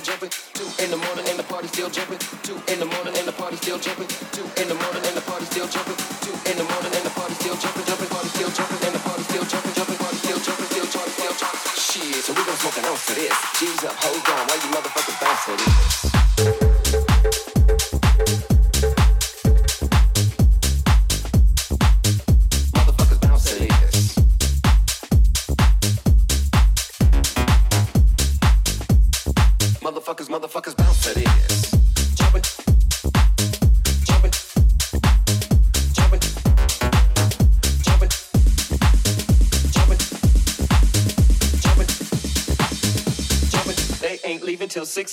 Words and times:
jumping. 0.00 0.37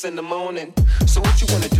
in 0.06 0.16
the 0.16 0.22
morning. 0.22 0.72
So 1.08 1.20
what 1.20 1.42
you 1.42 1.48
wanna 1.52 1.75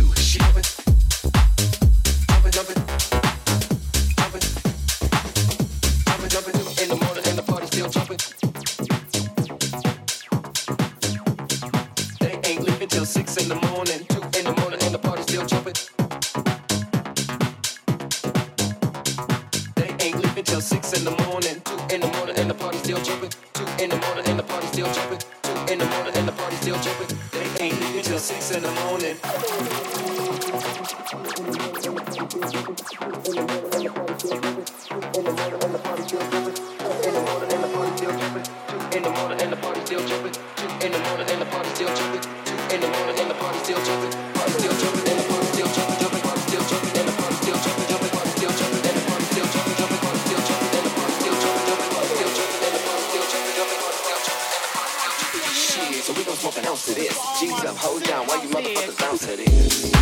to 56.86 56.94
this. 56.94 57.18
G's 57.40 57.64
up, 57.64 57.76
hold 57.76 58.04
down 58.04 58.26
while 58.26 58.40
you 58.42 58.48
motherfuckers 58.48 58.98
bounce 59.00 59.26
to 59.26 59.36
this. 59.36 59.92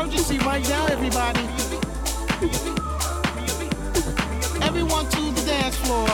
Emergency 0.00 0.38
right 0.38 0.66
now, 0.66 0.86
everybody. 0.86 1.40
Everyone 4.62 5.06
to 5.10 5.30
the 5.30 5.42
dance 5.44 5.76
floor. 5.76 6.08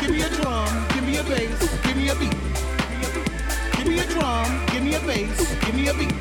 Give 0.00 0.10
me 0.10 0.22
a 0.22 0.28
drum, 0.30 0.88
give 0.94 1.04
me 1.04 1.18
a 1.18 1.22
bass, 1.22 1.60
give 1.84 1.96
me 1.96 2.08
a 2.08 2.14
beat. 2.16 2.34
Give 3.76 3.86
me 3.86 4.00
a 4.00 4.06
drum, 4.06 4.66
give 4.72 4.82
me 4.82 4.94
a 4.94 5.00
bass, 5.00 5.54
give 5.64 5.74
me 5.76 5.86
a 5.88 5.94
beat. 5.94 6.14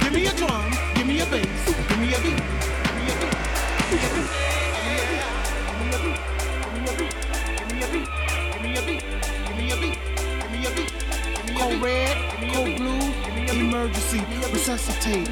Give 0.00 0.12
me 0.12 0.26
a 0.26 0.32
drum, 0.34 0.70
give 0.94 1.06
me 1.06 1.20
a 1.20 1.26
bass, 1.26 1.64
give 1.88 1.98
me 1.98 2.12
a 2.12 2.18
beat. 2.20 2.42
Emergency, 13.80 14.20
resuscitate. 14.52 15.26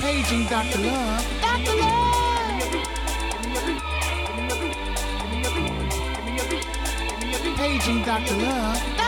Paging 0.00 0.46
Dr. 0.46 0.78
Love. 0.78 1.26
Dr. 1.40 1.76
Love. 1.76 2.76
Paging 7.56 8.02
Dr. 8.02 8.34
Love. 8.34 9.01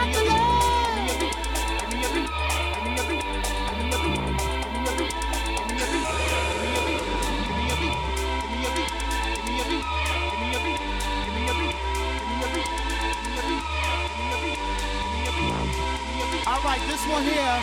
This 16.95 17.09
one 17.09 17.25
here 17.25 17.61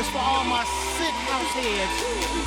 is 0.00 0.08
for 0.08 0.18
all 0.18 0.44
my 0.44 0.64
sick 0.64 1.14
house 1.28 1.52
heads. 1.52 2.43